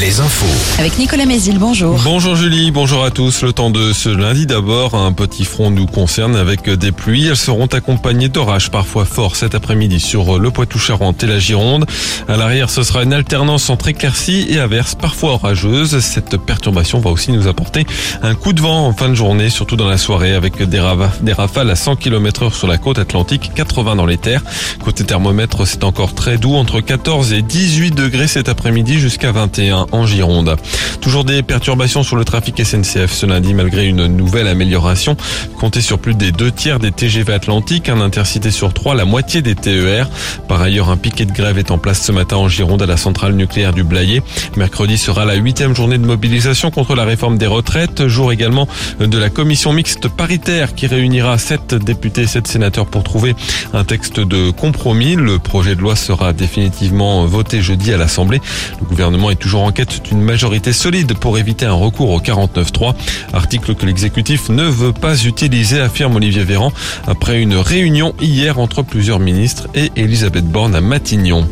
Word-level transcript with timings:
les 0.00 0.18
infos. 0.18 0.80
Avec 0.80 0.98
Nicolas 0.98 1.24
Mézil, 1.24 1.58
bonjour. 1.58 2.00
Bonjour 2.02 2.34
Julie, 2.34 2.72
bonjour 2.72 3.04
à 3.04 3.10
tous. 3.10 3.42
Le 3.42 3.52
temps 3.52 3.70
de 3.70 3.92
ce 3.92 4.08
lundi 4.08 4.44
d'abord, 4.44 4.96
un 4.96 5.12
petit 5.12 5.44
front 5.44 5.70
nous 5.70 5.86
concerne 5.86 6.34
avec 6.34 6.68
des 6.68 6.90
pluies. 6.90 7.28
Elles 7.28 7.36
seront 7.36 7.66
accompagnées 7.66 8.28
d'orages 8.28 8.70
parfois 8.70 9.04
forts 9.04 9.36
cet 9.36 9.54
après-midi 9.54 10.00
sur 10.00 10.38
le 10.40 10.50
Poitou-Charentes 10.50 11.22
et 11.22 11.26
la 11.28 11.38
Gironde. 11.38 11.86
À 12.28 12.36
l'arrière, 12.36 12.70
ce 12.70 12.82
sera 12.82 13.04
une 13.04 13.12
alternance 13.12 13.70
entre 13.70 13.88
éclaircies 13.88 14.46
et 14.48 14.58
averses 14.58 14.96
parfois 14.96 15.34
orageuses. 15.34 16.00
Cette 16.00 16.38
perturbation 16.38 16.98
va 16.98 17.10
aussi 17.10 17.30
nous 17.30 17.46
apporter 17.46 17.86
un 18.22 18.34
coup 18.34 18.52
de 18.52 18.60
vent 18.60 18.88
en 18.88 18.92
fin 18.92 19.08
de 19.08 19.14
journée, 19.14 19.48
surtout 19.48 19.76
dans 19.76 19.88
la 19.88 19.98
soirée 19.98 20.34
avec 20.34 20.58
des, 20.58 20.80
des 21.20 21.32
rafales 21.32 21.70
à 21.70 21.76
100 21.76 21.96
km 21.96 22.44
heure 22.44 22.54
sur 22.54 22.66
la 22.66 22.78
côte 22.78 22.98
atlantique, 22.98 23.52
80 23.54 23.94
dans 23.94 24.06
les 24.06 24.18
terres. 24.18 24.42
Côté 24.82 25.04
thermomètre, 25.04 25.66
c'est 25.66 25.84
encore 25.84 26.14
très 26.14 26.36
doux, 26.36 26.54
entre 26.54 26.80
14 26.80 27.32
et 27.32 27.42
18 27.42 27.92
degrés 27.92 28.26
cet 28.26 28.48
après-midi 28.48 28.98
jusqu'à 28.98 29.30
21 29.30 29.83
en 29.92 30.06
Gironde. 30.06 30.56
Toujours 31.00 31.24
des 31.24 31.42
perturbations 31.42 32.02
sur 32.02 32.16
le 32.16 32.24
trafic 32.24 32.64
SNCF 32.64 33.12
ce 33.12 33.26
lundi 33.26 33.54
malgré 33.54 33.86
une 33.86 34.06
nouvelle 34.06 34.48
amélioration. 34.48 35.16
Comptez 35.58 35.80
sur 35.80 35.98
plus 35.98 36.14
des 36.14 36.32
deux 36.32 36.50
tiers 36.50 36.78
des 36.78 36.92
TGV 36.92 37.32
Atlantiques, 37.32 37.88
un 37.88 38.00
intercité 38.00 38.50
sur 38.50 38.72
trois, 38.72 38.94
la 38.94 39.04
moitié 39.04 39.42
des 39.42 39.54
TER. 39.54 40.08
Par 40.48 40.60
ailleurs, 40.60 40.90
un 40.90 40.96
piquet 40.96 41.24
de 41.24 41.32
grève 41.32 41.58
est 41.58 41.70
en 41.70 41.78
place 41.78 42.02
ce 42.02 42.12
matin 42.12 42.36
en 42.36 42.48
Gironde 42.48 42.82
à 42.82 42.86
la 42.86 42.96
centrale 42.96 43.34
nucléaire 43.34 43.72
du 43.72 43.84
Blayet. 43.84 44.22
Mercredi 44.56 44.98
sera 44.98 45.24
la 45.24 45.34
huitième 45.34 45.74
journée 45.74 45.98
de 45.98 46.06
mobilisation 46.06 46.70
contre 46.70 46.94
la 46.94 47.04
réforme 47.04 47.38
des 47.38 47.46
retraites. 47.46 48.06
Jour 48.08 48.32
également 48.32 48.68
de 49.00 49.18
la 49.18 49.30
commission 49.30 49.72
mixte 49.72 50.08
paritaire 50.08 50.74
qui 50.74 50.86
réunira 50.86 51.38
sept 51.38 51.74
députés 51.74 52.22
et 52.22 52.26
sept 52.26 52.46
sénateurs 52.46 52.86
pour 52.86 53.02
trouver 53.02 53.34
un 53.72 53.84
texte 53.84 54.20
de 54.20 54.50
compromis. 54.50 55.16
Le 55.16 55.38
projet 55.38 55.74
de 55.74 55.80
loi 55.80 55.96
sera 55.96 56.32
définitivement 56.32 57.26
voté 57.26 57.62
jeudi 57.62 57.92
à 57.92 57.96
l'Assemblée. 57.96 58.40
Le 58.80 58.86
gouvernement 58.86 59.30
est 59.30 59.36
toujours 59.36 59.62
en 59.62 59.72
quête 59.74 60.04
d'une 60.04 60.22
majorité 60.22 60.72
solide 60.72 61.14
pour 61.18 61.36
éviter 61.36 61.66
un 61.66 61.72
recours 61.72 62.10
au 62.10 62.20
49-3. 62.20 62.94
Article 63.32 63.74
que 63.74 63.84
l'exécutif 63.84 64.48
ne 64.48 64.62
veut 64.62 64.92
pas 64.92 65.24
utiliser, 65.24 65.80
affirme 65.80 66.16
Olivier 66.16 66.44
Véran, 66.44 66.72
après 67.06 67.42
une 67.42 67.56
réunion 67.56 68.14
hier 68.20 68.58
entre 68.58 68.82
plusieurs 68.82 69.18
ministres 69.18 69.68
et 69.74 69.90
Elisabeth 69.96 70.46
Borne 70.46 70.74
à 70.74 70.80
Matignon. 70.80 71.46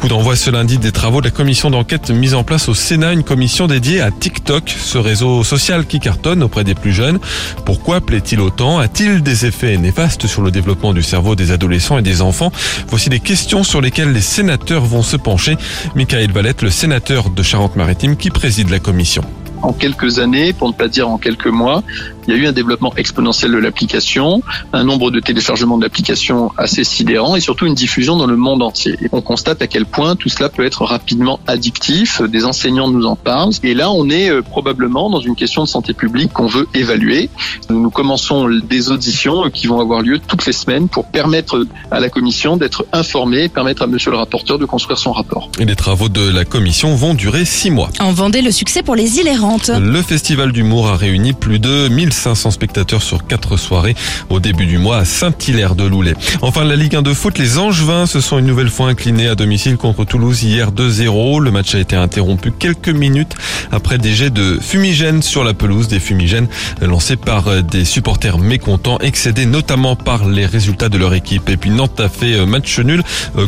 Coup 0.00 0.08
d'envoi 0.08 0.34
ce 0.34 0.50
lundi 0.50 0.78
des 0.78 0.92
travaux 0.92 1.20
de 1.20 1.26
la 1.26 1.30
commission 1.30 1.70
d'enquête 1.70 2.10
mise 2.10 2.34
en 2.34 2.42
place 2.42 2.68
au 2.68 2.74
Sénat, 2.74 3.12
une 3.12 3.22
commission 3.22 3.66
dédiée 3.66 4.00
à 4.00 4.10
TikTok, 4.10 4.74
ce 4.78 4.98
réseau 4.98 5.44
social 5.44 5.86
qui 5.86 6.00
cartonne 6.00 6.42
auprès 6.42 6.64
des 6.64 6.74
plus 6.74 6.92
jeunes. 6.92 7.18
Pourquoi 7.66 8.00
plaît-il 8.00 8.40
autant? 8.40 8.78
A-t-il 8.78 9.22
des 9.22 9.46
effets 9.46 9.76
néfastes 9.76 10.26
sur 10.26 10.42
le 10.42 10.50
développement 10.50 10.92
du 10.94 11.02
cerveau 11.02 11.36
des 11.36 11.52
adolescents 11.52 11.98
et 11.98 12.02
des 12.02 12.22
enfants? 12.22 12.50
Voici 12.88 13.10
des 13.10 13.20
questions 13.20 13.62
sur 13.62 13.80
lesquelles 13.80 14.12
les 14.12 14.22
sénateurs 14.22 14.84
vont 14.84 15.02
se 15.02 15.16
pencher. 15.16 15.56
Michael 15.94 16.32
Valette, 16.32 16.62
le 16.62 16.70
sénateur 16.70 17.28
de 17.30 17.42
Charente-Maritime 17.60 18.16
qui 18.16 18.30
préside 18.30 18.70
la 18.70 18.78
commission 18.78 19.22
en 19.62 19.72
quelques 19.72 20.18
années, 20.18 20.52
pour 20.52 20.68
ne 20.68 20.74
pas 20.74 20.88
dire 20.88 21.08
en 21.08 21.18
quelques 21.18 21.46
mois, 21.46 21.82
il 22.26 22.34
y 22.34 22.36
a 22.36 22.42
eu 22.42 22.46
un 22.46 22.52
développement 22.52 22.94
exponentiel 22.96 23.50
de 23.50 23.58
l'application, 23.58 24.42
un 24.72 24.84
nombre 24.84 25.10
de 25.10 25.20
téléchargements 25.20 25.78
de 25.78 25.82
l'application 25.82 26.52
assez 26.56 26.84
sidérant 26.84 27.34
et 27.34 27.40
surtout 27.40 27.66
une 27.66 27.74
diffusion 27.74 28.16
dans 28.16 28.26
le 28.26 28.36
monde 28.36 28.62
entier. 28.62 28.96
Et 29.02 29.08
on 29.12 29.20
constate 29.20 29.62
à 29.62 29.66
quel 29.66 29.84
point 29.84 30.16
tout 30.16 30.28
cela 30.28 30.48
peut 30.48 30.64
être 30.64 30.84
rapidement 30.84 31.40
addictif. 31.46 32.22
Des 32.22 32.44
enseignants 32.44 32.88
nous 32.88 33.04
en 33.04 33.16
parlent. 33.16 33.52
Et 33.62 33.74
là, 33.74 33.90
on 33.90 34.08
est 34.10 34.30
euh, 34.30 34.42
probablement 34.42 35.10
dans 35.10 35.20
une 35.20 35.34
question 35.34 35.64
de 35.64 35.68
santé 35.68 35.92
publique 35.92 36.32
qu'on 36.32 36.46
veut 36.46 36.68
évaluer. 36.74 37.30
Nous 37.68 37.90
commençons 37.90 38.48
des 38.48 38.90
auditions 38.90 39.50
qui 39.50 39.66
vont 39.66 39.80
avoir 39.80 40.02
lieu 40.02 40.20
toutes 40.20 40.46
les 40.46 40.52
semaines 40.52 40.88
pour 40.88 41.06
permettre 41.06 41.66
à 41.90 42.00
la 42.00 42.08
commission 42.10 42.56
d'être 42.56 42.86
informée 42.92 43.44
et 43.44 43.48
permettre 43.48 43.82
à 43.82 43.86
monsieur 43.86 44.10
le 44.10 44.18
rapporteur 44.18 44.58
de 44.58 44.66
construire 44.66 44.98
son 44.98 45.12
rapport. 45.12 45.50
Et 45.58 45.64
les 45.64 45.76
travaux 45.76 46.08
de 46.08 46.30
la 46.30 46.44
commission 46.44 46.94
vont 46.94 47.14
durer 47.14 47.44
six 47.44 47.70
mois. 47.70 47.90
En 47.98 48.12
Vendée, 48.12 48.42
le 48.42 48.52
succès 48.52 48.82
pour 48.82 48.94
les 48.94 49.18
îles 49.18 49.28
errantes. 49.28 49.49
Le 49.80 50.00
festival 50.00 50.52
d'humour 50.52 50.90
a 50.90 50.96
réuni 50.96 51.32
plus 51.32 51.58
de 51.58 51.88
1500 51.88 52.52
spectateurs 52.52 53.02
sur 53.02 53.26
quatre 53.26 53.56
soirées 53.56 53.96
au 54.28 54.38
début 54.38 54.66
du 54.66 54.78
mois 54.78 54.98
à 54.98 55.04
Saint-Hilaire 55.04 55.74
de 55.74 55.82
Loulay. 55.82 56.14
Enfin, 56.40 56.62
la 56.62 56.76
Ligue 56.76 56.94
1 56.94 57.02
de 57.02 57.12
foot, 57.12 57.36
les 57.36 57.58
Angevins 57.58 58.06
se 58.06 58.20
sont 58.20 58.38
une 58.38 58.46
nouvelle 58.46 58.68
fois 58.68 58.86
inclinés 58.86 59.26
à 59.26 59.34
domicile 59.34 59.76
contre 59.76 60.04
Toulouse 60.04 60.44
hier 60.44 60.70
2-0. 60.70 61.40
Le 61.40 61.50
match 61.50 61.74
a 61.74 61.80
été 61.80 61.96
interrompu 61.96 62.52
quelques 62.52 62.90
minutes 62.90 63.34
après 63.72 63.98
des 63.98 64.12
jets 64.12 64.30
de 64.30 64.56
fumigènes 64.60 65.20
sur 65.20 65.42
la 65.42 65.52
pelouse, 65.52 65.88
des 65.88 65.98
fumigènes 65.98 66.46
lancés 66.80 67.16
par 67.16 67.64
des 67.64 67.84
supporters 67.84 68.38
mécontents, 68.38 68.98
excédés 68.98 69.46
notamment 69.46 69.96
par 69.96 70.28
les 70.28 70.46
résultats 70.46 70.88
de 70.88 70.96
leur 70.96 71.12
équipe. 71.12 71.48
Et 71.48 71.56
puis 71.56 71.70
Nantes 71.70 71.98
a 71.98 72.08
fait 72.08 72.46
match 72.46 72.78
nul 72.78 73.02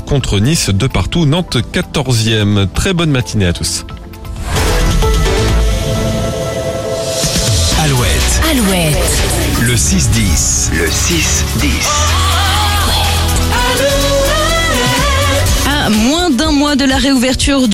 contre 0.05 0.41
Nice 0.41 0.71
de 0.71 0.89
partout. 0.89 1.27
Nantes 1.27 1.59
14e. 1.73 2.67
Très 2.75 2.93
bonne 2.93 3.13
matinée 3.13 3.47
à 3.47 3.53
tous. 3.53 3.85
Alouette. 8.53 9.23
Le 9.63 9.75
6-10. 9.75 10.73
Le 10.75 10.87
6-10. 10.87 11.43
À 15.67 15.89
moins 15.89 16.29
d'un 16.29 16.53
mois 16.53 16.77
de 16.77 16.85
la 16.85 16.99
réouverture 16.99 17.67